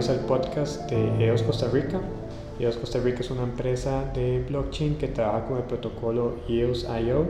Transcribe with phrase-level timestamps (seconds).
[0.00, 2.00] bienvenidos al podcast de EOS Costa Rica.
[2.58, 7.26] EOS Costa Rica es una empresa de blockchain que trabaja con el protocolo EOS.io.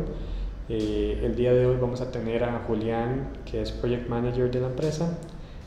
[0.69, 4.61] Eh, el día de hoy vamos a tener a Julián, que es Project Manager de
[4.61, 5.19] la empresa,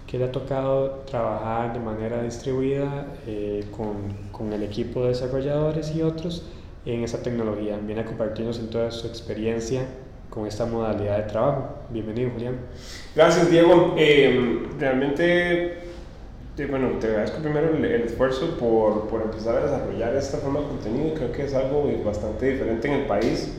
[0.08, 3.96] que le ha tocado trabajar de manera distribuida eh, con,
[4.32, 6.48] con, el equipo de desarrolladores y otros
[6.86, 7.78] en esa tecnología.
[7.86, 9.86] Viene a compartirnos en toda su experiencia
[10.30, 11.80] con esta modalidad de trabajo.
[11.90, 12.56] Bienvenido, Julián.
[13.14, 13.94] Gracias, Diego.
[13.98, 15.83] Eh, realmente,
[16.58, 20.68] eh, bueno, te agradezco primero el, esfuerzo por, por, empezar a desarrollar esta forma de
[20.68, 21.14] contenido.
[21.16, 23.52] Creo que es algo bastante diferente en el país.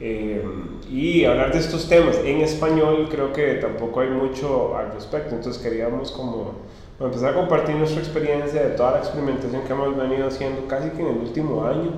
[0.00, 0.42] Eh,
[0.90, 5.34] y hablar de estos temas en español, creo que tampoco hay mucho al respecto.
[5.34, 6.54] Entonces queríamos como
[7.00, 11.02] empezar a compartir nuestra experiencia de toda la experimentación que hemos venido haciendo casi que
[11.02, 11.92] en el último año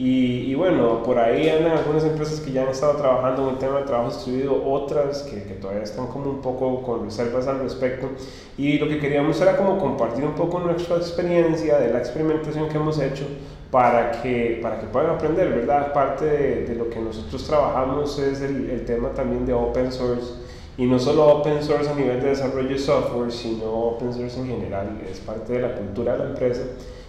[0.00, 3.78] y, bueno, por ahí andan algunas empresas que ya han estado trabajando en el tema
[3.80, 8.08] de trabajo distribuido, otras que, que, todavía están como un poco con reservas al respecto.
[8.56, 12.76] Y lo que queríamos era como compartir un poco nuestra experiencia de la experimentación que
[12.76, 13.24] hemos hecho
[13.72, 15.92] para que, para que puedan aprender, ¿verdad?
[15.92, 20.32] Parte de, de lo que nosotros trabajamos es el, el, tema también de open source.
[20.78, 24.46] Y no solo open source a nivel de desarrollo de software, sino open source en
[24.46, 26.62] general, es parte de la cultura de la empresa.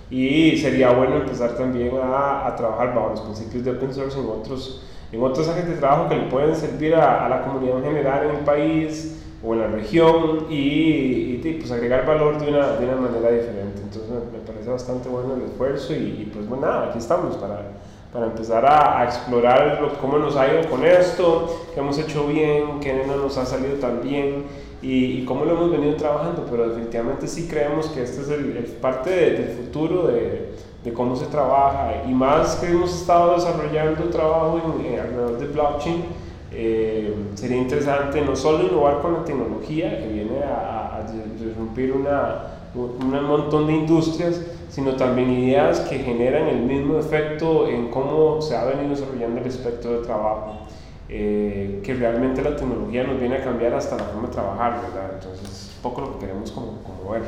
[0.09, 4.25] Y sería bueno empezar también a, a, trabajar bajo los principios de open source en
[4.25, 4.81] otros,
[5.11, 8.25] en otros agentes de trabajo que le pueden servir a, a la comunidad en general
[8.25, 12.85] en el país o en la región y, y, pues agregar valor de una, de
[12.85, 13.81] una manera diferente.
[13.83, 17.61] Entonces me, parece bastante bueno el esfuerzo y, y, pues bueno, nada, aquí estamos para,
[18.11, 22.79] para empezar a, a explorar cómo nos ha ido con esto, qué hemos hecho bien,
[22.81, 24.45] qué no nos ha salido tan bien
[24.81, 28.57] y, y, cómo lo hemos venido trabajando, pero definitivamente sí creemos que este es el,
[28.57, 32.03] el parte de, del futuro de, de, cómo se trabaja.
[32.07, 36.05] Y más que hemos estado desarrollando trabajo en, en alrededor de blockchain,
[36.51, 41.03] eh, sería interesante no solo innovar con la tecnología que viene a, a
[41.37, 47.89] disrumpir una, un montón de industrias, sino también ideas que generan el mismo efecto en
[47.89, 50.69] cómo se ha venido desarrollando el aspecto de trabajo
[51.11, 55.11] eh, que realmente la tecnología nos viene a cambiar hasta la forma de trabajar, ¿verdad?
[55.15, 57.23] Entonces, poco lo que queremos como, como ver.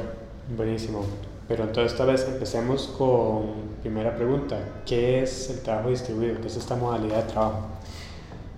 [0.55, 1.03] Buenísimo.
[1.47, 4.57] Pero entonces esta vez empecemos con primera pregunta.
[4.85, 6.39] ¿Qué es el trabajo distribuido?
[6.41, 7.59] ¿Qué es esta modalidad de trabajo?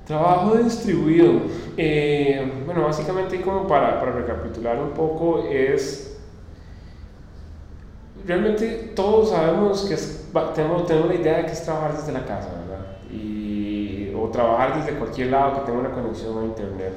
[0.05, 1.39] Trabajo distribuido.
[1.77, 6.12] Eh, bueno, básicamente como para, para recapitular un poco es...
[8.25, 12.25] Realmente todos sabemos que es, tenemos, tenemos la idea de que es trabajar desde la
[12.25, 12.73] casa, ¿verdad?
[14.23, 16.93] o trabajar desde cualquier lado que tenga una conexión a Internet.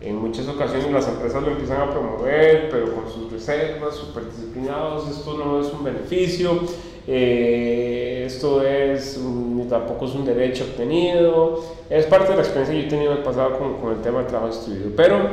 [0.00, 5.08] En muchas ocasiones las empresas lo empiezan a promover, pero con sus reservas, súper disciplinados,
[5.08, 6.60] esto no es un beneficio,
[7.06, 12.80] eh, esto es, ni tampoco es un derecho obtenido, es parte de la experiencia que
[12.82, 15.28] yo he tenido en el pasado con, con el tema del trabajo distribuido, pero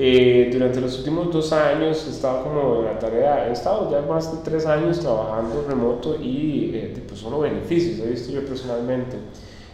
[0.00, 4.00] eh, durante los últimos dos años he estado como en la tarea, he estado ya
[4.02, 9.16] más de tres años trabajando remoto y eh, pues solo beneficios, he visto yo personalmente.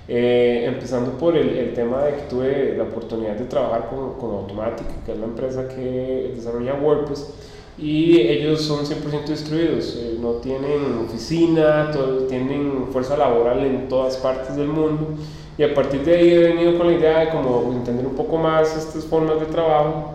[0.08, 4.30] Eh, empezando por el, el, tema de que tuve la oportunidad de trabajar con, con
[4.36, 7.26] Automatic, que es la empresa que desarrolla WordPress,
[7.76, 14.16] y ellos son 100% distribuidos, eh, no tienen oficina, todo, tienen fuerza laboral en todas
[14.16, 15.08] partes del mundo,
[15.56, 18.36] y a partir de ahí he venido con la idea de como entender un poco
[18.36, 20.14] más estas formas de trabajo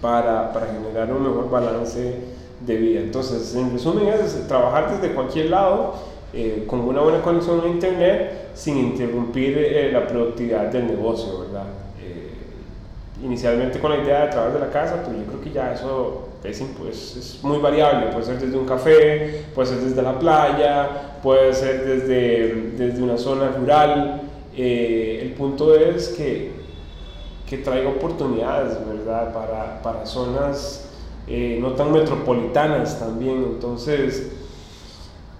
[0.00, 2.16] para, para generar un mejor balance
[2.60, 3.00] de vida.
[3.00, 5.94] Entonces, en resumen, es trabajar desde cualquier lado,
[6.32, 11.66] eh, con una buena conexión a Internet, sin interrumpir eh, la productividad del negocio, ¿verdad?
[12.02, 12.30] Eh,
[13.22, 16.28] inicialmente con la idea de trabajar de la casa, pues yo creo que ya eso
[16.42, 20.88] es, pues, es muy variable, puede ser desde un café, puede ser desde la playa,
[21.22, 24.23] puede ser desde, desde una zona rural.
[24.56, 26.52] Eh, el punto es que,
[27.48, 29.32] que traiga oportunidades, ¿verdad?
[29.32, 30.88] Para, para zonas
[31.26, 34.30] eh, no tan metropolitanas también, entonces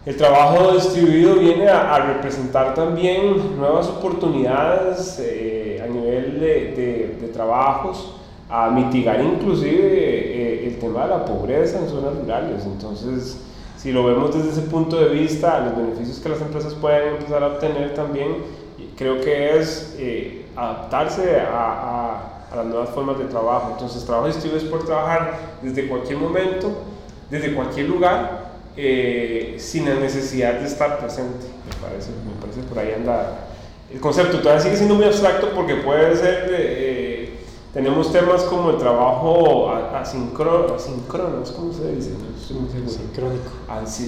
[0.07, 7.17] el trabajo distribuido viene a, a representar también nuevas oportunidades eh, a nivel de, de,
[7.21, 8.15] de, trabajos,
[8.49, 12.65] a mitigar inclusive eh, el tema de la pobreza en zonas rurales.
[12.65, 13.41] Entonces,
[13.77, 17.43] si lo vemos desde ese punto de vista, los beneficios que las empresas pueden empezar
[17.43, 18.37] a obtener también,
[18.97, 23.71] creo que es eh, adaptarse a, a, a las nuevas formas de trabajo.
[23.73, 26.71] Entonces, trabajo distribuido es por trabajar desde cualquier momento,
[27.31, 28.45] desde cualquier lugar
[28.77, 31.47] eh, sin la necesidad de estar presente.
[31.67, 33.47] Me parece, me parece por ahí anda.
[33.93, 37.39] El concepto todavía sigue siendo muy abstracto porque puede ser, eh,
[37.73, 42.11] tenemos temas como el trabajo asincrónico, asincrono, ¿cómo se dice?
[42.11, 43.51] No Asincrónico.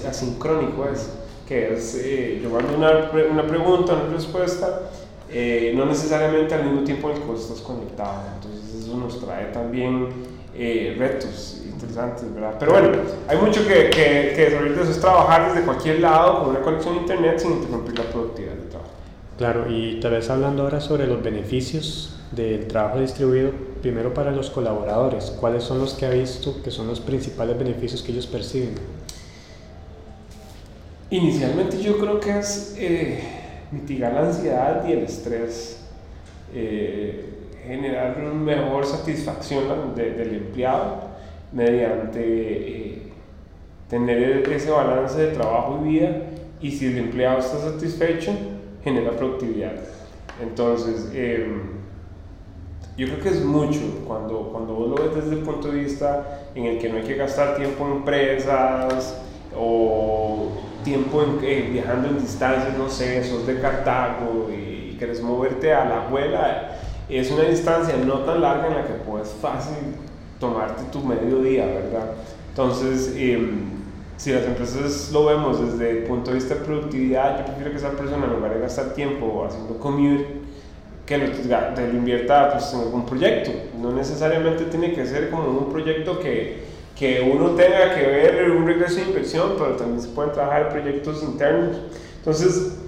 [0.08, 1.08] asincrónico es,
[1.46, 4.90] que es, eh, yo mando una, una pregunta, una respuesta,
[5.30, 8.22] eh, no necesariamente al mismo tiempo en el que vos estás conectado.
[8.34, 10.08] Entonces eso nos trae también
[10.54, 12.56] eh, retos interesantes, ¿verdad?
[12.58, 12.88] Pero bueno,
[13.28, 16.94] hay mucho que, que, que desarrollar eso es trabajar desde cualquier lado con una conexión
[16.94, 18.90] a internet sin interrumpir la productividad del trabajo.
[19.38, 23.50] Claro, y tal vez hablando ahora sobre los beneficios del trabajo distribuido,
[23.82, 28.02] primero para los colaboradores, ¿cuáles son los que ha visto que son los principales beneficios
[28.02, 28.74] que ellos perciben?
[31.10, 33.20] Inicialmente yo creo que es eh,
[33.70, 35.84] mitigar la ansiedad y el estrés,
[36.52, 37.24] eh,
[37.64, 41.02] generar una mejor satisfacción del empleado
[41.52, 43.02] mediante eh,
[43.88, 46.22] tener ese balance de trabajo y vida
[46.60, 48.32] y si el empleado está satisfecho,
[48.82, 49.74] genera productividad.
[50.42, 51.12] Entonces,
[52.96, 56.48] yo creo que es mucho cuando, cuando vos lo ves desde el punto de vista
[56.54, 59.22] en el que no hay que gastar tiempo en empresas
[59.56, 65.74] o tiempo en, viajando en distancias, no sé, sos de Cartago y, y querés moverte
[65.74, 66.78] a la abuela,
[67.08, 69.76] es una distancia no tan larga en la que puedes fácil
[70.38, 72.12] tomarte tu mediodía, ¿verdad?
[72.50, 73.64] Entonces, em,
[74.16, 77.76] si las empresas lo vemos desde el punto de vista de productividad, yo prefiero que
[77.78, 80.26] esa persona en lugar de gastar tiempo haciendo commute,
[81.04, 83.50] que lo, lo invierta pues, en algún proyecto.
[83.80, 88.66] No necesariamente tiene que ser como un proyecto que, que uno tenga que ver un
[88.66, 91.76] regreso de inversión, pero también se pueden trabajar proyectos internos.
[92.18, 92.78] Entonces,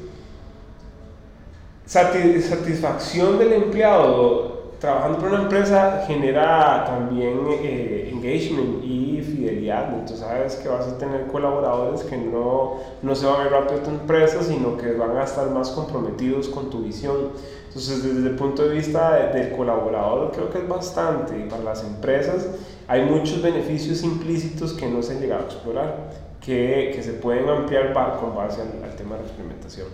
[1.84, 9.88] satisfacción del empleado trabajando para una empresa genera también eh, engagement y fidelidad.
[9.93, 13.81] Entonces sabes que vas a tener colaboradores que no, no se van a ir rápido
[13.81, 17.31] a tu empresa, sino que van a estar más comprometidos con tu visión.
[17.69, 21.34] Entonces desde el punto de vista del colaborador creo que es bastante.
[21.50, 22.49] Para las empresas
[22.88, 27.49] hay muchos beneficios implícitos que no se han llegado a explorar, que, que se pueden
[27.49, 29.87] ampliar con base al, al tema de la implementación.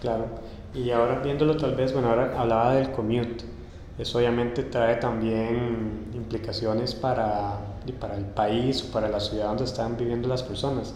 [0.00, 0.26] Claro.
[0.72, 3.44] Y ahora viéndolo tal vez, bueno, ahora hablaba del commute
[4.00, 7.58] eso obviamente trae también implicaciones para,
[8.00, 10.94] para el país o para la ciudad donde están viviendo las personas.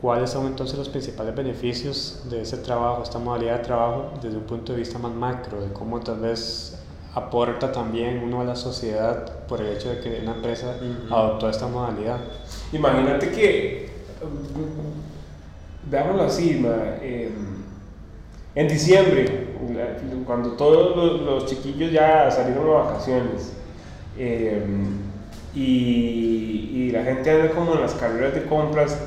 [0.00, 4.44] ¿Cuáles son entonces los principales beneficios de ese trabajo, esta modalidad de trabajo, desde un
[4.44, 6.82] punto de vista más macro, de cómo tal vez
[7.14, 10.76] aporta también uno a la sociedad por el hecho de que una empresa
[11.10, 12.18] adoptó esta modalidad?
[12.72, 13.90] Imagínate que,
[15.88, 16.64] veámoslo así,
[17.02, 17.30] eh,
[18.54, 19.54] en diciembre,
[20.26, 23.52] cuando todos los, chiquillos ya salieron de vacaciones
[24.18, 24.64] eh,
[25.54, 28.98] y, y, la gente anda como en las carreras de compras,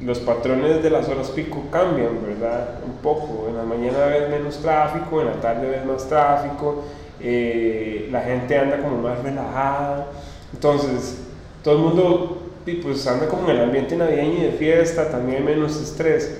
[0.00, 2.80] los patrones de las horas pico cambian, ¿verdad?
[2.84, 3.46] Un poco.
[3.48, 6.84] En la mañana ves menos tráfico, en la tarde ves más tráfico,
[7.22, 10.08] eh, la gente anda como más relajada.
[10.52, 11.18] Entonces,
[11.62, 12.42] todo el mundo
[12.82, 16.38] pues, anda como en el ambiente navideño y de fiesta, también menos estrés.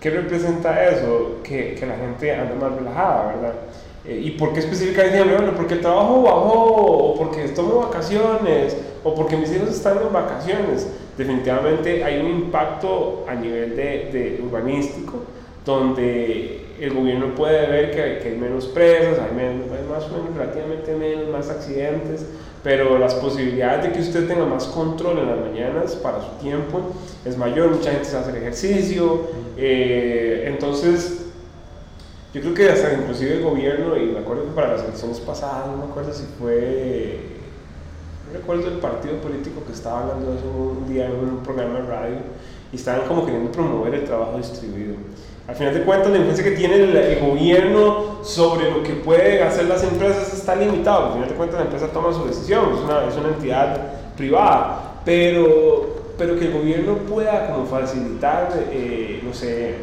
[0.00, 1.36] ¿Qué representa eso?
[1.42, 3.54] Que, que la gente anda más relajada, ¿verdad?
[4.06, 9.14] Eh, ¿Y por qué específicamente Bueno, porque el trabajo bajó, o porque tomo vacaciones, o
[9.14, 10.88] porque mis hijos están en vacaciones.
[11.16, 15.14] Definitivamente hay un impacto a nivel de, de urbanístico,
[15.64, 20.16] donde el gobierno puede ver que, que hay menos presas, hay, menos, hay más o
[20.16, 22.26] menos, relativamente menos, más accidentes,
[22.62, 26.80] pero las posibilidades de que usted tenga más control en las mañanas para su tiempo
[27.24, 29.20] es mayor, mucha gente se hace ejercicio,
[29.56, 31.26] eh, entonces
[32.32, 35.68] yo creo que hasta inclusive el gobierno, y me acuerdo que para las elecciones pasadas,
[35.68, 37.20] no me acuerdo si fue,
[38.26, 41.80] no recuerdo el partido político que estaba hablando de eso un día en un programa
[41.80, 42.16] de radio,
[42.72, 44.96] y estaban como queriendo promover el trabajo distribuido.
[45.46, 49.66] Al final de cuentas, la influencia que tiene el, gobierno sobre lo que pueden hacer
[49.66, 51.06] las empresas está limitado.
[51.06, 53.76] Al final de cuentas, la empresa toma su decisión, es una, es una entidad
[54.16, 59.74] privada, pero, pero que el gobierno pueda como facilitar, eh, no sé,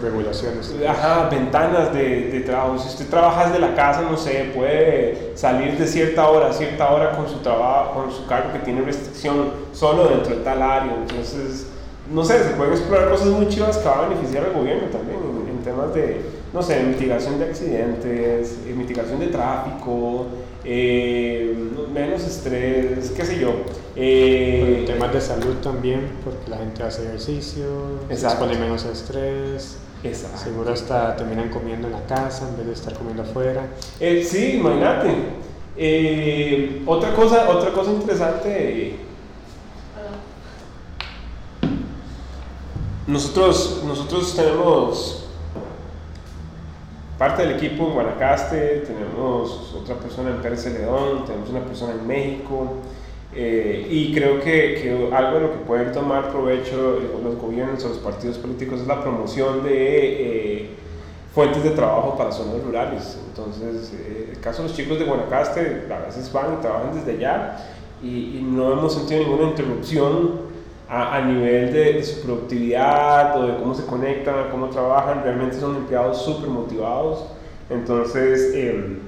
[0.00, 0.72] regulaciones.
[0.88, 2.78] Ajá, ventanas de, de, trabajo.
[2.78, 6.90] Si usted trabaja desde la casa, no sé, puede salir de cierta hora a cierta
[6.90, 10.94] hora con su trabajo, con su cargo que tiene restricción solo dentro de tal área.
[10.94, 11.66] Entonces,
[12.12, 15.18] no sé, se pueden explorar cosas muy chivas que van a beneficiar al gobierno también
[15.48, 16.20] en, temas de,
[16.52, 20.26] no sé, mitigación de accidentes, eh, mitigación de tráfico,
[20.64, 21.56] eh,
[21.92, 23.50] menos estrés, qué sé yo.
[23.96, 27.64] Eh, temas de salud también, porque la gente hace ejercicio,
[28.08, 29.78] se expone menos estrés.
[30.04, 30.38] Exacto.
[30.38, 33.66] Seguro hasta terminan comiendo en la casa en vez de estar comiendo afuera.
[33.98, 35.10] sí, imagínate.
[36.86, 39.05] otra, cosa, otra cosa interesante
[43.06, 45.26] Nosotros, nosotros tenemos
[47.16, 52.04] parte del equipo en Guanacaste, tenemos otra persona en Pérez León, tenemos una persona en
[52.04, 52.74] México,
[53.32, 57.90] eh, y creo que, que, algo de lo que pueden tomar provecho los gobiernos o
[57.90, 60.70] los partidos políticos es la promoción de eh,
[61.32, 63.18] fuentes de trabajo para zonas rurales.
[63.28, 67.12] Entonces, eh, el caso de los chicos de Guanacaste, a veces van y trabajan desde
[67.12, 67.56] allá
[68.02, 70.45] y, no hemos sentido ninguna interrupción
[70.88, 75.22] a, nivel de, su productividad o de cómo se conectan, cómo trabajan.
[75.22, 77.24] Realmente son empleados súper motivados.
[77.68, 78.98] Entonces, eh,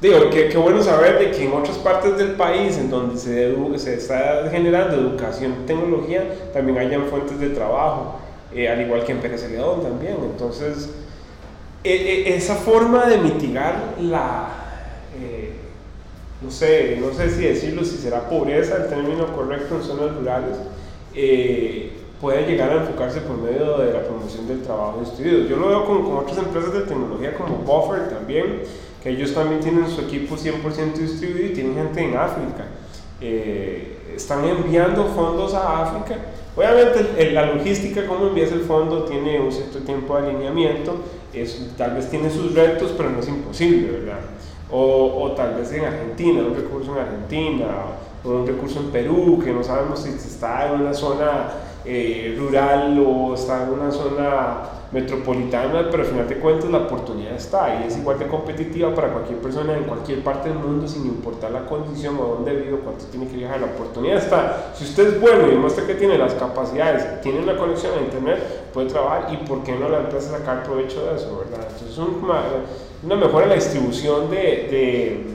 [0.00, 3.94] digo, qué, bueno saber de que en otras partes del país en donde se, se
[3.94, 8.18] está generando educación y tecnología, también hayan fuentes de trabajo,
[8.54, 10.16] eh, al igual que en Pérez Celedón también.
[10.22, 10.90] Entonces,
[11.82, 14.48] e, e, esa forma de mitigar la,
[15.18, 15.52] eh,
[16.42, 20.56] no sé, no sé si decirlo, si será pobreza el término correcto en zonas rurales,
[21.14, 25.48] eh, puede llegar a enfocarse por medio de la promoción del trabajo distribuido.
[25.48, 28.62] Yo lo veo con, con otras empresas de tecnología como Buffer también,
[29.02, 32.66] que ellos también tienen su equipo 100% distribuido y tienen gente en África.
[33.20, 36.20] Eh, están enviando fondos a África.
[36.56, 40.96] Obviamente la logística, cómo envías el fondo, tiene un cierto tiempo de alineamiento,
[41.32, 44.20] es, tal vez tiene sus retos, pero no es imposible, ¿verdad?
[44.70, 47.66] O, o, tal vez en Argentina, un recurso en Argentina,
[48.24, 51.48] un recurso en Perú, que no sabemos si está en una zona
[51.84, 54.62] eh, rural o está en una zona
[54.92, 59.08] metropolitana, pero al final de cuentas la oportunidad está y es igual de competitiva para
[59.10, 62.80] cualquier persona en cualquier parte del mundo sin importar la condición o dónde vive o
[62.80, 64.72] cuánto tiene que viajar, la oportunidad está.
[64.74, 68.70] Si usted es bueno y demuestra que tiene las capacidades, tiene una conexión a internet,
[68.72, 71.66] puede trabajar y por qué no la empresa sacar provecho de eso, ¿verdad?
[71.68, 72.42] Entonces es una,
[73.02, 75.31] una mejora en la distribución de, de,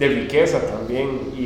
[0.00, 1.42] de riqueza también y,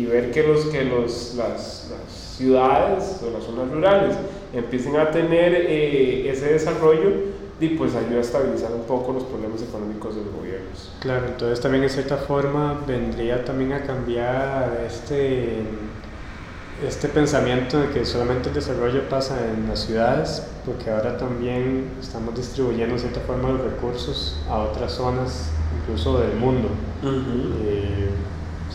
[0.00, 4.16] y, ver que, los, que los, las, las ciudades o las zonas rurales
[4.54, 7.10] empiecen a tener eh, ese desarrollo
[7.60, 10.90] y pues ayuda a estabilizar un poco los problemas económicos de los gobiernos.
[11.00, 15.58] Claro, entonces también en cierta forma vendría también a cambiar este,
[16.86, 22.34] este pensamiento de que solamente el desarrollo pasa en las ciudades, porque ahora también estamos
[22.34, 25.50] distribuyendo en cierta forma los recursos a otras zonas,
[25.82, 26.68] incluso del mundo.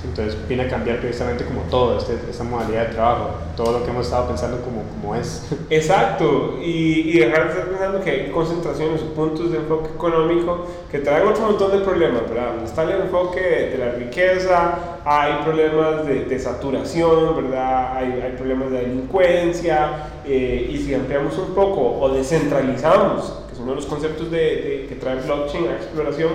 [0.03, 3.91] Entonces viene a cambiar precisamente como todo, este, esta modalidad de trabajo, todo lo que
[3.91, 5.49] hemos estado pensando como, como es.
[5.69, 10.67] Exacto, y, y dejar de estar pensando que hay concentraciones o puntos de enfoque económico
[10.91, 12.63] que traen otro montón de problemas, ¿verdad?
[12.63, 17.97] Está el enfoque de la riqueza, hay problemas de, de saturación, ¿verdad?
[17.97, 23.59] Hay, hay, problemas de delincuencia, eh, y si ampliamos un poco o descentralizamos, que es
[23.59, 26.31] uno de los conceptos de, que trae blockchain a exploración,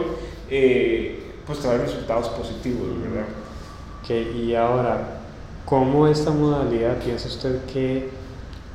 [0.51, 3.27] eh, pues trae resultados positivos, ¿verdad?
[4.35, 5.21] y ahora,
[5.67, 8.09] ¿cómo esta modalidad piensa usted que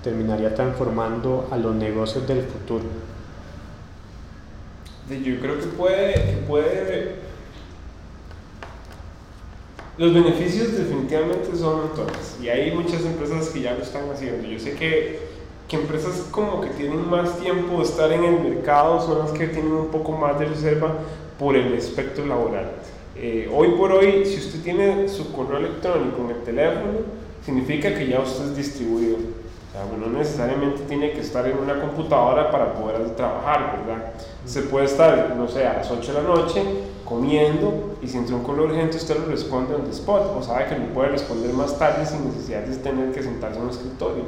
[0.04, 2.84] terminaría transformando a los negocios del futuro?
[5.10, 7.24] Yo creo que puede, puede
[9.96, 14.48] los beneficios definitivamente son notorios y hay muchas empresas que ya lo están haciendo.
[14.48, 15.20] Yo sé que,
[15.68, 19.48] que, empresas como que tienen más tiempo de estar en el mercado son las que
[19.48, 20.94] tienen un poco más de reserva
[21.40, 22.72] por el aspecto laboral.
[23.16, 26.92] Eh, hoy por hoy, si usted tiene su correo electrónico en el teléfono,
[27.46, 29.18] significa que ya usted es distribuido.
[29.18, 34.14] O sea, no necesariamente tiene que estar en una computadora para poder trabajar, ¿verdad?
[34.46, 36.64] Se puede estar, no sé, a las 8 de la noche
[37.06, 40.68] comiendo y si entra un correo urgente usted lo responde on the spot o sabe
[40.68, 44.24] que lo puede responder más tarde sin necesidad de tener que sentarse en un escritorio.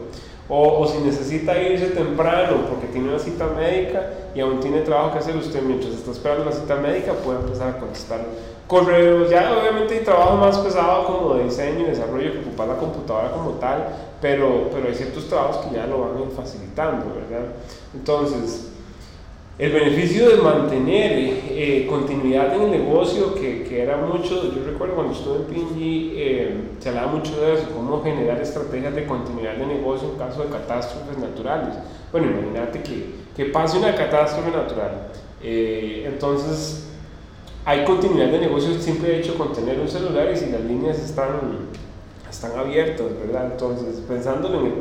[0.48, 5.14] O, o, si necesita irse temprano porque tiene una cita médica y aún tiene trabajo
[5.14, 8.20] que hacer usted mientras está esperando la cita médica, puede empezar a contestar
[8.68, 12.78] correos, ya obviamente hay trabajo más pesado como de diseño y desarrollo que ocupar la
[12.78, 13.88] computadora como tal,
[14.22, 17.48] pero, pero hay ciertos trabajos que ya lo van facilitando, ¿verdad?
[17.94, 18.72] Entonces,
[19.58, 21.12] el beneficio de mantener
[21.50, 26.12] eh, continuidad en el negocio, que, que, era mucho, yo recuerdo cuando estuve en Pingy,
[26.16, 30.44] eh, se hablaba mucho de eso, cómo generar estrategias de continuidad de negocio en caso
[30.44, 31.76] de catástrofes naturales.
[32.12, 35.08] Bueno, imagínate que, que pase una catástrofe natural.
[35.42, 36.88] Eh, entonces,
[37.64, 41.00] hay continuidad de negocio el simple hecho con tener un celular y si las líneas
[41.00, 41.70] están,
[42.30, 43.52] están abiertas, ¿verdad?
[43.52, 44.74] Entonces, pensándolo en el,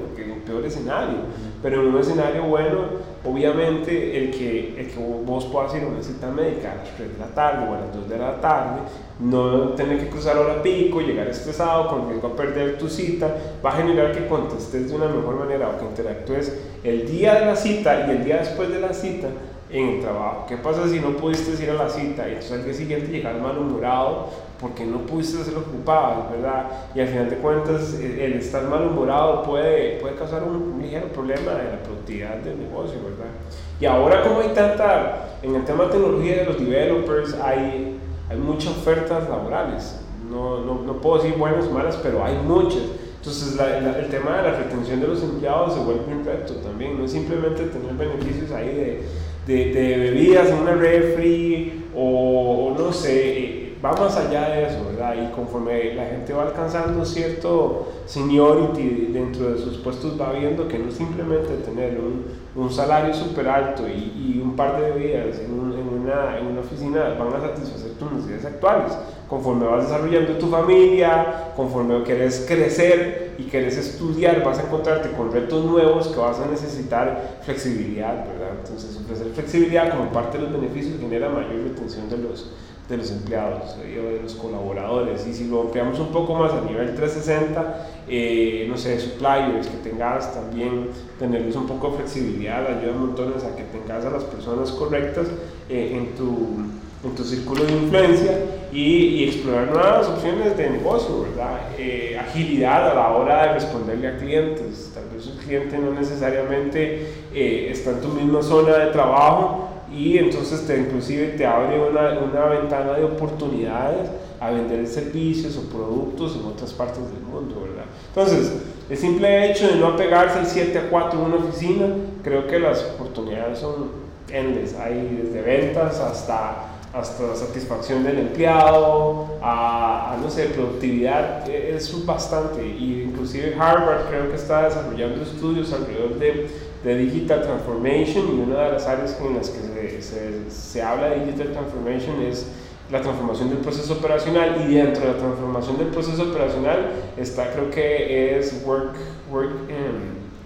[0.45, 1.17] peor escenario,
[1.65, 2.81] pero en un escenario bueno,
[3.25, 7.15] obviamente el que, el que vos puedas ir a una cita médica a las 3
[7.15, 8.81] de la tarde o a las 2 de la tarde,
[9.19, 13.71] no tener que cruzar hora pico, llegar estresado, con riesgo a perder tu cita, va
[13.71, 16.55] a generar que contestes de una mejor manera o que interactúes
[16.85, 19.29] el día de la cita y el día después de la cita
[19.75, 20.47] en el trabajo.
[20.49, 23.41] ¿Qué pasa si no pudiste ir a la cita y entonces al día siguiente llegas
[23.41, 24.29] malhumorado
[24.61, 26.71] porque no pudiste hacer lo que ocupabas, ¿verdad?
[26.95, 31.73] Y al final de cuentas el estar malhumorado puede, puede causar un, ligero problema de
[31.73, 33.33] la productividad del negocio, ¿verdad?
[33.81, 37.99] Y ahora como hay tanta, en el tema de tecnología de los developers hay,
[38.31, 40.01] hay muchas ofertas laborales.
[40.31, 42.83] No, no, no puedo decir buenas o malas, pero hay muchas.
[43.17, 46.97] Entonces el tema de la retención de los empleados se vuelve un reto también.
[46.99, 49.03] No es simplemente tener beneficios ahí de
[49.47, 54.85] de, de bebidas en una refri o, o no sé, va más allá de eso,
[54.87, 55.15] ¿verdad?
[55.23, 60.79] Y conforme la gente va alcanzando cierto seniority dentro de sus puestos, va viendo que
[60.79, 62.25] no simplemente tener un,
[62.57, 66.47] un salario súper alto y, y, un par de bebidas en, un, en, una, en,
[66.47, 68.93] una, oficina van a satisfacer tus necesidades actuales.
[69.35, 75.33] Conforme vas desarrollando tu familia, conforme quieres crecer y quieres estudiar, vas a encontrarte con
[75.33, 78.27] retos nuevos que vas a necesitar flexibilidad.
[78.57, 82.53] Entonces, ofrecer flexibilidad como parte de los beneficios genera mayor retención de los,
[82.89, 85.27] de los empleados o de los colaboradores.
[85.27, 89.91] Y si lo ampliamos un poco más a nivel 360, eh, no sé, suppliers, que
[89.91, 94.71] tengas también, tenerles un poco de flexibilidad, ayuda montones a que tengas a las personas
[94.71, 95.27] correctas
[95.69, 98.39] eh, en, tu, en tu círculo de influencia
[98.73, 101.61] y, y, explorar nuevas opciones de negocio, ¿verdad?
[101.79, 104.91] Eh, agilidad a la hora de responderle a clientes.
[104.95, 110.19] Tal vez un cliente no necesariamente eh, está en tu misma zona de trabajo, y
[110.19, 116.37] entonces te, inclusive te abre una, una, ventana de oportunidades a vender servicios o productos
[116.37, 117.85] en otras partes del mundo, ¿verdad?
[118.09, 118.53] Entonces,
[118.91, 121.87] el simple hecho de no apegarse al 7 a 4 en una oficina,
[122.23, 130.15] creo que las oportunidades son endless, hay desde ventas hasta hasta satisfacción del empleado, a,
[130.15, 132.67] a, no sé, productividad, es bastante.
[132.67, 138.65] Y inclusive Harvard creo que está desarrollando estudios alrededor de de Digital Transformation y una
[138.65, 142.47] de las áreas en las que se, se, se, habla de Digital Transformation es
[142.91, 147.71] la transformación del proceso operacional y dentro de la transformación del proceso operacional está creo
[147.71, 148.97] que es Work,
[149.33, 149.53] work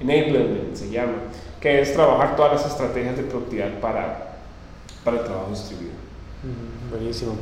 [0.01, 1.15] Enablement, se llama,
[1.61, 4.37] que es trabajar todas las estrategias de productividad para,
[5.03, 6.08] para el trabajo distribuido.
[6.91, 7.37] Buenísimo.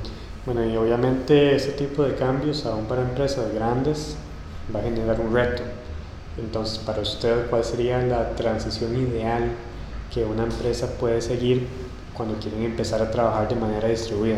[0.44, 4.16] Bueno, y obviamente este tipo de cambios, aún para empresas grandes,
[4.74, 5.62] va a generar un reto
[6.38, 9.52] entonces, para usted, ¿cuál sería la transición ideal
[10.12, 11.66] que una empresa puede seguir
[12.14, 14.36] cuando quieren empezar a trabajar de manera distribuida?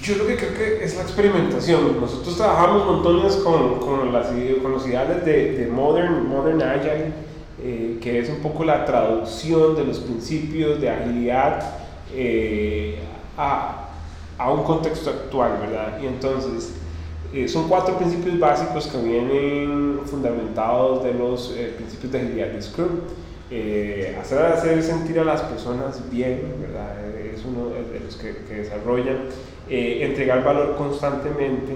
[0.00, 2.00] Yo lo que creo que es la experimentación.
[2.00, 4.28] Nosotros trabajamos montones con, con, las,
[4.62, 7.12] con los ideales de, de Modern, Modern Agile,
[7.60, 11.83] eh, que es un poco la traducción de los principios de agilidad
[12.14, 12.98] eh,
[13.36, 13.88] a,
[14.38, 15.98] a un contexto actual, ¿verdad?
[16.02, 16.74] Y entonces,
[17.34, 22.62] eh, son cuatro principios básicos que vienen fundamentados de los eh, principios de agilidad de
[22.62, 23.00] Scrum.
[23.50, 26.94] Eh, hacer, hacer sentir a las personas bien, ¿verdad?
[27.34, 29.18] es uno de los que, que desarrollan.
[29.68, 31.72] entregar valor constantemente,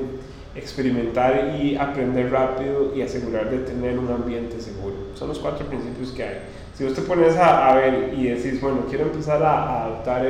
[0.58, 4.96] experimentar y aprender rápido y asegurar de tener un ambiente seguro.
[5.14, 6.38] Son los cuatro principios que hay.
[6.76, 10.26] Si vos te pones a, a ver y decís, bueno, quiero empezar a, a adoptar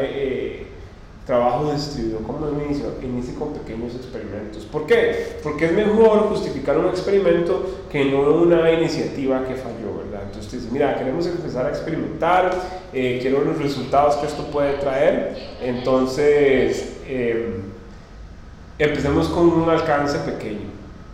[1.28, 4.64] trabajo distribuido como inicio, inicie con pequeños experimentos.
[4.64, 5.36] ¿Por qué?
[5.42, 10.22] Porque es mejor justificar un experimento que no una iniciativa que falló, ¿verdad?
[10.24, 12.50] Entonces dices, mira, queremos empezar a experimentar,
[12.94, 17.60] eh, quiero los resultados que esto puede traer, entonces eh,
[18.78, 20.68] empecemos con un alcance pequeño.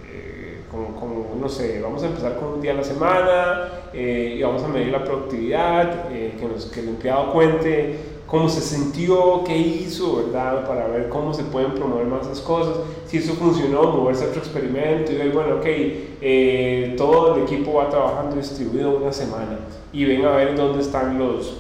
[0.07, 4.63] Eh, como, no sé, vamos a empezar con un día a la semana y vamos
[4.65, 10.17] a medir la productividad, que, nos, que el empleado cuente cómo se sintió, qué hizo,
[10.17, 10.67] ¿verdad?
[10.67, 12.79] Para ver cómo se pueden promover más las cosas.
[13.07, 17.75] Si eso funcionó, moverse a otro experimento y ver, bueno, ok, eh, todo el equipo
[17.75, 19.59] va trabajando distribuido una semana
[19.93, 21.59] y ven a ver dónde están los,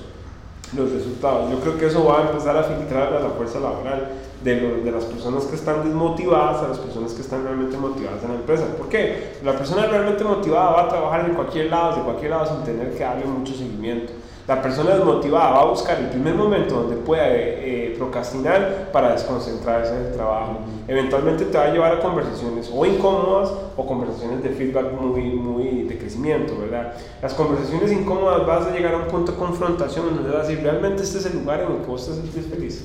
[0.76, 1.50] los resultados.
[1.50, 4.08] Yo creo que eso va a empezar a filtrar a la fuerza laboral
[4.42, 8.28] de, de, las personas que están desmotivadas a las personas que están realmente motivadas en
[8.30, 8.66] la empresa.
[8.76, 9.38] ¿Por qué?
[9.42, 12.92] La persona realmente motivada va a trabajar en cualquier lado, de cualquier lado, sin tener
[12.92, 14.12] que darle mucho seguimiento.
[14.46, 19.96] La persona desmotivada va a buscar el primer momento donde pueda eh, procrastinar para desconcentrarse
[19.96, 20.58] en el trabajo.
[20.86, 25.84] Eventualmente te va a llevar a conversaciones o incómodas o conversaciones de feedback muy, muy
[25.84, 26.92] de crecimiento, ¿verdad?
[27.22, 30.62] Las conversaciones incómodas vas a llegar a un punto de confrontación donde vas a decir,
[30.62, 32.84] ¿realmente este es el lugar en el que vos te sentís feliz?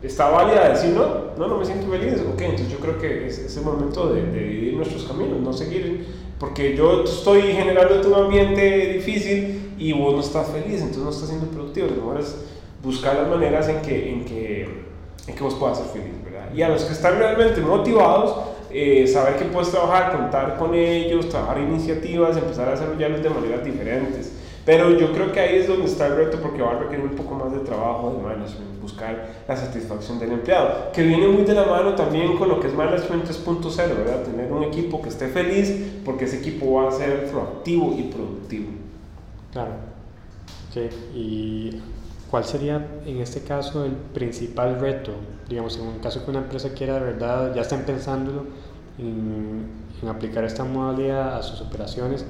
[0.00, 1.32] ¿Está válida decir no?
[1.36, 2.22] No, no me siento feliz.
[2.32, 5.52] Ok, entonces yo creo que es, es el momento de, de dividir nuestros caminos, no
[5.52, 6.06] seguir,
[6.38, 11.28] porque yo estoy generando un ambiente difícil y vos no estás feliz, entonces no estás
[11.28, 11.88] siendo productivo.
[11.88, 12.36] Lo mejor es
[12.82, 14.62] buscar las maneras en que, en que,
[15.26, 16.52] en que vos puedas ser feliz, ¿verdad?
[16.54, 18.34] Y a los que están realmente motivados,
[18.70, 23.64] eh, saber que puedes trabajar, contar con ellos, trabajar iniciativas, empezar a desarrollarlos de maneras
[23.64, 24.32] diferentes.
[24.66, 27.14] Pero yo creo que ahí es donde está el reto porque va a requerir un
[27.14, 31.54] poco más de trabajo de management, buscar la satisfacción del empleado, que viene muy de
[31.54, 34.24] la mano también con lo que es Management 3.0, ¿verdad?
[34.24, 35.72] Tener un equipo que esté feliz
[36.04, 38.85] porque ese equipo va a ser proactivo y productivo.
[39.56, 39.72] Claro.
[40.68, 40.90] Okay.
[41.14, 41.82] ¿Y
[42.30, 45.12] cuál sería en este caso el principal reto?
[45.48, 48.44] Digamos, en un caso que una empresa quiera de verdad, ya estén pensándolo
[48.98, 49.66] en,
[50.02, 52.26] en aplicar esta modalidad a sus operaciones,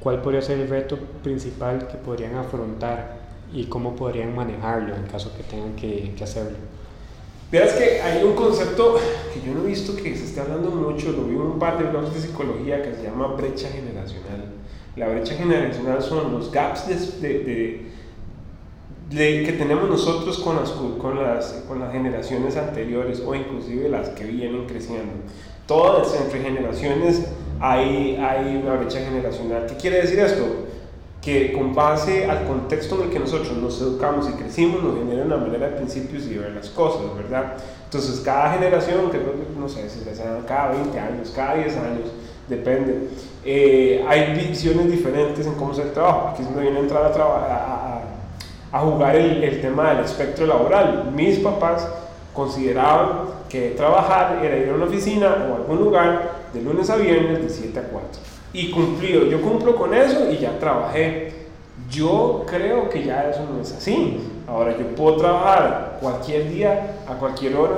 [0.00, 3.20] ¿cuál podría ser el reto principal que podrían afrontar
[3.52, 6.56] y cómo podrían manejarlo en caso que tengan que, que hacerlo.
[7.50, 8.96] Verás que hay un concepto
[9.34, 11.76] que yo no he visto que se esté hablando mucho, lo vi en un par
[11.76, 14.61] de blogs de psicología que se llama brecha generacional.
[14.96, 16.86] La brecha generacional son los gaps
[17.20, 17.88] de,
[19.10, 24.10] de, que tenemos nosotros con las, con, las, con las generaciones anteriores o inclusive las
[24.10, 25.12] que vienen creciendo.
[25.66, 27.26] Todas entre generaciones
[27.60, 29.66] hay, hay una brecha generacional.
[29.66, 30.44] ¿Qué quiere decir esto?
[31.22, 35.24] que con base al contexto en el que nosotros nos educamos y crecimos nos genera
[35.24, 37.54] una manera de principios y de ver las cosas, ¿verdad?
[37.84, 39.18] Entonces cada generación, que
[39.56, 42.08] no sé si sea cada 20 años, cada 10 años,
[42.56, 43.08] depende,
[43.44, 46.30] eh, hay visiones diferentes en cómo se trabaja.
[46.30, 48.02] Aquí es donde viene a entrar a, a,
[48.72, 51.10] a jugar el, el, tema del espectro laboral.
[51.14, 51.88] Mis papás
[52.32, 56.96] consideraban que trabajar era ir a una oficina o a algún lugar de lunes a
[56.96, 58.08] viernes de 7 a 4
[58.52, 59.24] y cumplido.
[59.26, 61.32] Yo cumplo con eso y ya trabajé.
[61.90, 64.18] Yo creo que ya eso no es así.
[64.46, 67.76] Ahora yo puedo trabajar cualquier día, a cualquier hora,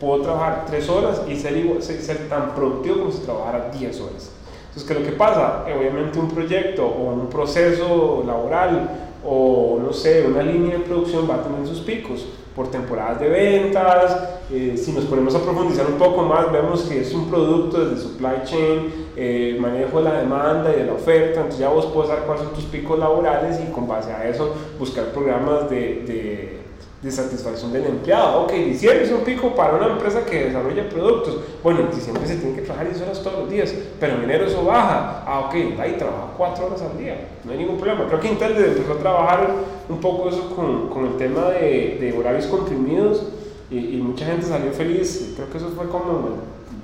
[0.00, 4.30] puedo trabajar tres horas y ser, ser, tan productivo como si trabajara 10 horas.
[4.68, 5.64] Entonces, ¿qué es lo que pasa?
[5.64, 8.90] Obviamente un proyecto o un proceso laboral
[9.24, 13.28] o no sé, una línea de producción va a tener sus picos por temporadas de
[13.28, 14.16] ventas.
[14.50, 18.02] Eh, si nos ponemos a profundizar un poco más, vemos que es un producto desde
[18.02, 21.40] supply chain, eh, manejo de la demanda y de la oferta.
[21.40, 24.54] Entonces ya vos puedes saber cuáles son tus picos laborales y con base a eso
[24.78, 26.65] buscar programas de, de
[27.02, 28.42] de satisfacción del empleado.
[28.42, 31.38] Ok, diciembre es un pico para una empresa que desarrolla productos.
[31.62, 34.46] Bueno, en diciembre se tiene que trabajar 10 horas todos los días, pero en enero
[34.46, 35.22] eso baja.
[35.26, 38.06] Ah, ok, ahí trabaja 4 horas al día, no hay ningún problema.
[38.06, 39.50] Creo que Intel empezó a trabajar
[39.88, 43.22] un poco eso con, con el tema de, de, horarios comprimidos
[43.70, 45.34] y, y, mucha gente salió feliz.
[45.36, 46.30] Creo que eso fue como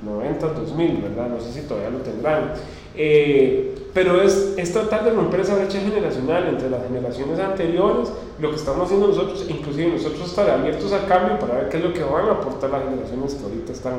[0.04, 1.28] 90, 2000, ¿verdad?
[1.28, 2.52] No sé si todavía lo tendrán.
[2.96, 8.50] Eh, pero es, es, tratar de romper esa brecha generacional entre las generaciones anteriores, lo
[8.50, 11.92] que estamos haciendo nosotros, inclusive nosotros estar abiertos al cambio para ver qué es lo
[11.92, 13.94] que van a aportar las generaciones que ahorita están,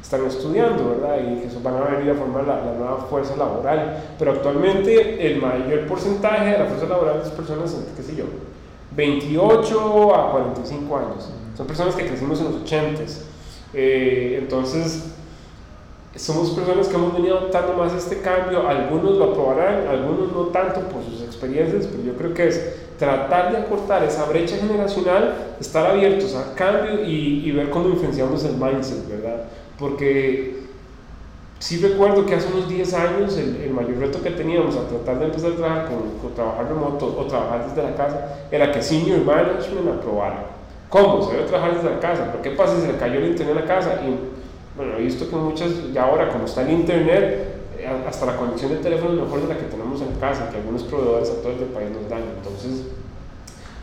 [0.00, 1.18] están estudiando, ¿verdad?
[1.18, 4.14] Y que van a venir a formar la, la, nueva fuerza laboral.
[4.16, 8.24] Pero actualmente el mayor porcentaje de la fuerza laboral es personas, qué sé yo,
[8.96, 11.30] 28 a 45 años.
[11.56, 13.22] Son personas que crecimos en los 80s.
[13.74, 15.14] Eh, entonces,
[16.16, 20.80] somos personas que hemos venido adoptando más este cambio, algunos lo aprobarán, algunos no tanto
[20.88, 25.86] por sus experiencias, pero yo creo que es tratar de acortar esa brecha generacional, estar
[25.86, 29.44] abiertos a cambio y, y ver cómo influenciamos el mindset, ¿verdad?
[29.78, 30.62] Porque
[31.58, 35.18] sí recuerdo que hace unos 10 años el, el, mayor reto que teníamos a tratar
[35.18, 38.82] de empezar a trabajar con, con, trabajar remoto o trabajar desde la casa era que
[38.82, 40.46] senior management aprobara.
[40.88, 41.22] ¿Cómo?
[41.22, 43.56] Se debe trabajar desde la casa, pero ¿qué pasa si se le cayó el internet
[43.56, 44.00] en la casa?
[44.04, 44.41] Y
[44.76, 48.70] bueno, he visto que muchas, ya ahora como está el internet, eh, hasta la conexión
[48.72, 51.52] de teléfono es mejor de la que tenemos en casa, que algunos proveedores a todo
[51.52, 52.22] el país nos dan.
[52.38, 52.86] Entonces,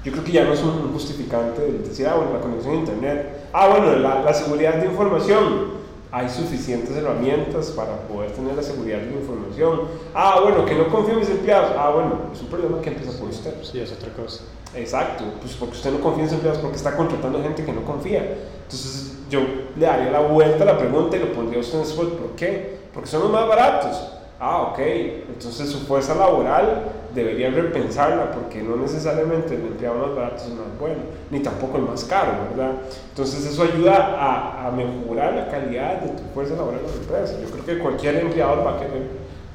[0.03, 2.77] yo creo que ya no es un justificante de decir, ah, bueno, la conexión a
[2.77, 3.47] internet.
[3.51, 5.79] Ah, bueno, la, la seguridad de información.
[6.11, 9.81] Hay suficientes herramientas para poder tener la seguridad de la información.
[10.15, 11.73] Ah, bueno, que no confío en mis empleados.
[11.77, 13.53] Ah, bueno, es un problema que empieza por usted.
[13.61, 14.41] Sí, es otra cosa.
[14.73, 17.83] Exacto, pues porque usted no confía en sus empleados, porque está contratando gente que no
[17.83, 18.37] confía.
[18.63, 19.41] Entonces, yo
[19.77, 22.17] le daría la vuelta a la pregunta y lo pondría usted en spot.
[22.17, 22.79] ¿Por qué?
[22.93, 24.13] Porque son los más baratos.
[24.39, 24.79] Ah, ok.
[24.79, 30.53] Entonces su fuerza laboral debería repensarla porque no necesariamente el empleado más barato es el
[30.53, 32.73] más bueno, ni tampoco el más caro, ¿verdad?
[33.09, 37.41] Entonces eso ayuda a, a mejorar la calidad de tu fuerza laboral en la empresa.
[37.41, 39.07] Yo creo que cualquier empleador va a querer,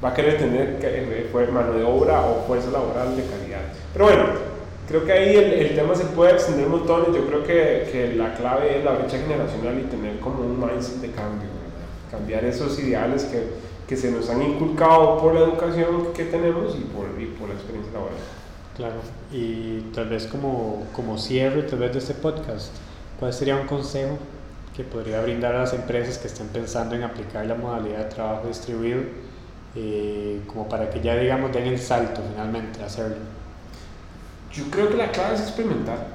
[0.03, 3.61] va a querer tener eh, mano de obra o fuerza laboral de calidad.
[3.93, 4.23] Pero bueno,
[4.87, 7.89] creo que ahí el, el, tema se puede extender un montón y yo creo que,
[7.91, 12.11] que, la clave es la brecha generacional y tener como un mindset de cambio, ¿verdad?
[12.11, 13.43] cambiar esos ideales que,
[13.87, 17.55] que, se nos han inculcado por la educación que tenemos y por, y por la
[17.55, 18.17] experiencia laboral.
[18.75, 18.95] Claro,
[19.31, 22.71] y tal vez como, como cierre tal vez de este podcast,
[23.19, 24.17] ¿cuál sería un consejo
[24.75, 28.47] que podría brindar a las empresas que estén pensando en aplicar la modalidad de trabajo
[28.47, 29.01] distribuido
[29.75, 33.15] eh, como para que ya digamos den el salto finalmente a hacerlo?
[34.55, 36.07] Yo creo que la clave es experimentar.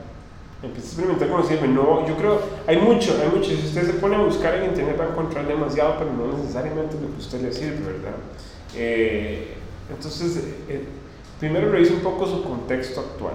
[0.62, 1.68] Empieza a experimentar con sirve.
[1.68, 3.50] No, yo creo, hay mucho, hay mucho.
[3.50, 6.96] Si usted se pone a buscar en internet va a encontrar demasiado, pero no necesariamente
[7.00, 8.14] lo que usted le sirve, ¿verdad?
[8.74, 9.54] Eh,
[9.90, 10.84] entonces, eh,
[11.38, 13.34] primero revise un poco su contexto actual.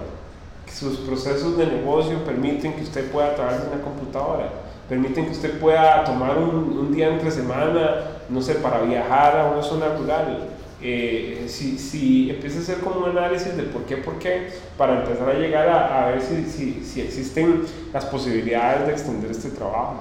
[0.64, 4.50] Que sus procesos de negocio permiten que usted pueda trabajar en una computadora,
[4.88, 9.50] permiten que usted pueda tomar un, un día entre semana, no sé, para viajar a
[9.52, 13.96] una zona rural eh, si, si empieza a hacer como un análisis de por qué,
[13.96, 17.62] por qué, para empezar a llegar a, a ver si, si, si, existen
[17.92, 19.96] las posibilidades de extender este trabajo.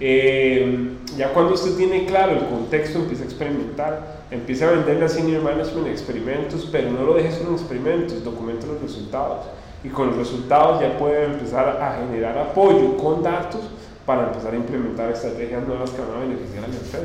[0.00, 5.08] Eh, ya cuando usted tiene claro el contexto, empieza a experimentar, empieza a venderle a
[5.08, 9.46] senior management experimentos, pero no lo deje solo en experimentos, documente los resultados.
[9.84, 13.60] y con los resultados ya puede empezar a generar apoyo con datos
[14.08, 16.98] para empezar a implementar estrategias nuevas que van a beneficiar a la empresa.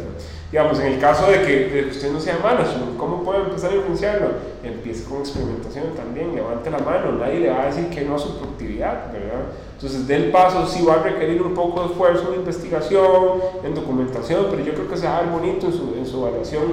[0.50, 3.76] Digamos, en el caso de que, de usted no sea management, ¿cómo puede empezar a
[3.76, 4.28] influenciarlo?
[4.64, 8.20] Empiece con experimentación también, levante la mano, nadie le va a decir que no a
[8.20, 9.52] su productividad, ¿verdad?
[9.74, 14.46] Entonces, del paso sí va a requerir un poco de esfuerzo en investigación, en documentación,
[14.50, 16.64] pero yo creo que se va a ver bonito en su, en su evaluación,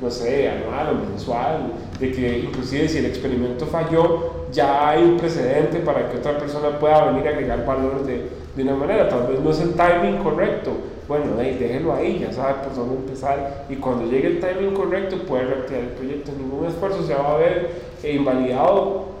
[0.00, 5.16] no sé, anual o mensual, de que inclusive si el experimento falló, ya hay un
[5.16, 9.26] precedente para que otra persona pueda venir a agregar valor de de una manera, tal
[9.26, 10.72] vez no es el timing correcto,
[11.06, 13.66] bueno, déjelo ahí, ya sabe por dónde empezar.
[13.68, 17.36] Y cuando llegue el timing correcto puede reactivar el proyecto, ningún esfuerzo se va a
[17.36, 17.70] ver
[18.02, 19.13] invalidado,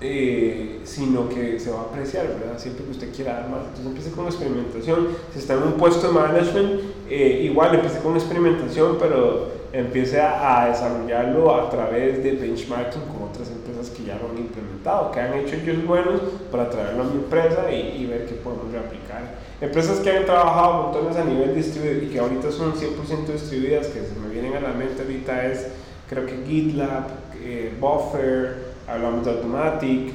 [0.00, 2.56] eh, sino que se va a apreciar, ¿verdad?
[2.56, 3.60] Siempre que usted quiera dar más.
[3.62, 8.14] Entonces empiece con experimentación, si está en un puesto de management, eh, igual empiece con
[8.14, 14.30] experimentación, pero empiece a, desarrollarlo a través de benchmarking con otras empresas que ya lo
[14.30, 18.34] han implementado, que han hecho ellos buenos para traerlo a mi empresa y, ver qué
[18.34, 19.36] podemos reaplicar.
[19.60, 24.00] Empresas que han trabajado montones a nivel distribuido y que ahorita son 100% distribuidas, que
[24.00, 25.66] se me vienen a la mente ahorita es,
[26.08, 27.08] creo que GitLab,
[27.42, 30.12] eh, Buffer, hablamos de Automatic.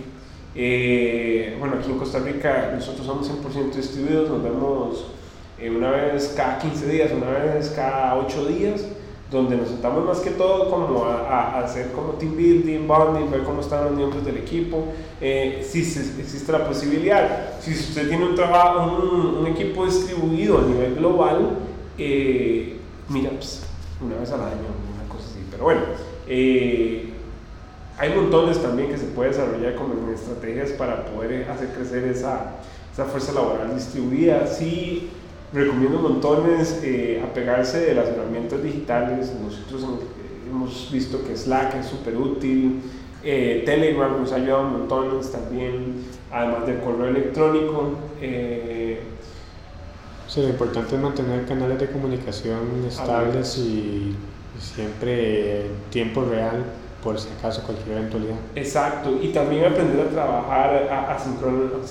[0.56, 5.06] Eh, bueno, aquí en Costa Rica nosotros somos 100% distribuidos, nos vemos
[5.60, 8.86] eh, una vez cada 15 días, una vez cada 8 días
[9.34, 13.62] donde nos sentamos más que todo como a, hacer como team building, bonding, ver cómo
[13.62, 14.86] están los miembros del equipo,
[15.20, 17.60] eh, si existe la posibilidad.
[17.60, 21.58] Si usted tiene un trabajo, un, equipo distribuido a nivel global,
[21.98, 22.78] eh,
[23.10, 23.64] mira, pues,
[24.02, 25.40] una vez al año, una cosa así.
[25.50, 25.82] Pero bueno,
[26.28, 27.13] eh,
[27.98, 32.56] hay montones también que se puede desarrollar como estrategias para poder hacer crecer esa,
[32.92, 34.48] esa fuerza laboral distribuida.
[34.48, 35.10] Sí,
[35.54, 39.32] recomiendo montones eh, apegarse de las herramientas digitales.
[39.42, 42.82] Nosotros eh, hemos visto que Slack es súper útil,
[43.24, 47.92] eh, Telegram nos ha ayudado montones también, además del correo electrónico.
[50.28, 54.16] sí, lo importante es mantener canales de comunicación estables y,
[54.60, 56.64] siempre en tiempo real
[57.04, 58.36] por si acaso cualquier eventualidad.
[58.56, 61.82] Exacto, y también aprender a trabajar asincrónico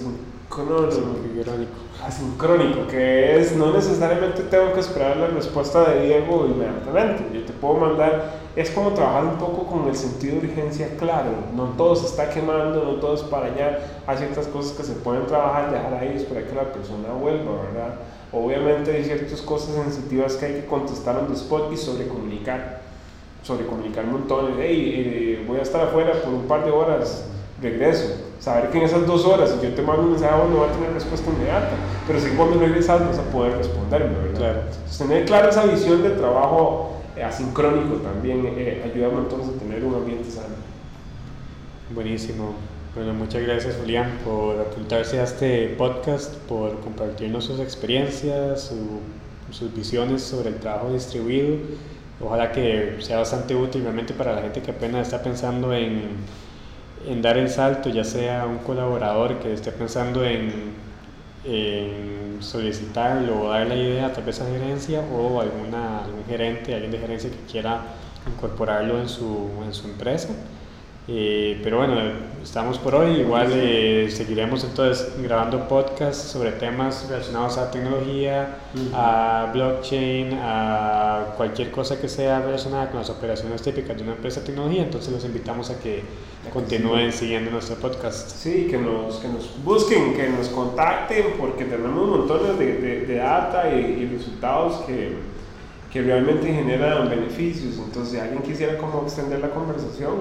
[2.05, 7.25] asincrónico, que es no necesariamente tengo que esperar la respuesta de Diego inmediatamente.
[7.33, 11.31] Yo te puedo mandar, es como trabajar un poco con el sentido de urgencia claro.
[11.55, 13.79] No todo se está quemando, no todo es para allá.
[14.07, 17.95] Hay ciertas cosas que se pueden trabajar, dejar ahí, esperar que la persona vuelva, ¿verdad?
[18.33, 22.09] Obviamente hay ciertas cosas sensitivas que hay que contestar en the spot y sobre
[23.43, 23.47] comunicar.
[23.47, 24.55] Sobre comunicar montones.
[24.59, 27.27] Hey, eh, voy a estar afuera por un par de horas,
[27.61, 30.67] regreso saber que en esas dos horas, si yo te mando un mensaje, no va
[30.69, 31.71] a tener respuesta inmediata,
[32.09, 34.39] pero si cuando regresas vas a poder responderme, ¿verdad?
[34.39, 34.61] Claro.
[34.63, 39.85] Entonces, tener clara esa visión de trabajo eh, asincrónico también eh, ayuda entonces a tener
[39.85, 40.57] un ambiente sano.
[41.95, 42.55] Buenísimo.
[42.97, 48.73] Bueno, muchas gracias Julián por apuntarse a este podcast, por compartirnos sus experiencias,
[49.51, 51.59] sus visiones sobre el trabajo distribuido.
[52.25, 56.25] Ojalá que sea bastante útil realmente para la gente que apenas está pensando en
[57.21, 60.81] dar el salto, ya sea un colaborador que esté pensando en,
[62.41, 65.73] solicitarlo o dar la idea tal vez a gerencia o algún
[66.29, 67.83] gerente, alguien de gerencia que quiera
[68.27, 69.49] incorporarlo en su
[69.85, 70.29] empresa.
[71.09, 71.97] Eh, pero bueno,
[72.43, 73.21] estamos por hoy.
[73.21, 78.57] Igual eh, seguiremos entonces grabando podcasts sobre temas relacionados a tecnología,
[78.95, 84.41] a blockchain, a cualquier cosa que sea relacionada con las operaciones típicas de una empresa
[84.41, 84.85] de tecnología.
[84.85, 86.03] Entonces los invitamos a que
[86.53, 88.31] continúen siguiendo nuestro podcast.
[88.31, 93.75] Sí, que nos, que nos busquen, que nos contacten, porque tenemos montones de, de, data
[93.75, 95.32] y, y resultados que,
[95.93, 97.77] que realmente generan beneficios.
[97.77, 100.13] Entonces, si alguien quisiera como extender la conversación,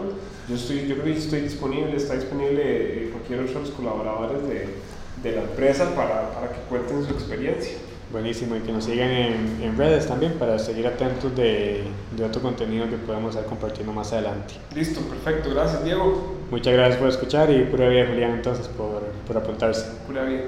[0.50, 4.48] yo, estoy, yo creo que estoy disponible, está disponible eh, cualquier otro de los colaboradores
[4.48, 4.68] de,
[5.24, 7.78] de la empresa para, para, que cuenten su experiencia.
[8.12, 11.84] Buenísimo, y que nos sigan en, en redes también para seguir atentos de,
[12.18, 14.56] de, otro contenido que podamos estar compartiendo más adelante.
[14.76, 16.36] Listo, perfecto, gracias Diego.
[16.52, 19.86] Muchas gracias por escuchar y pura vida Julián entonces por, por apuntarse.
[20.06, 20.44] Pura vida.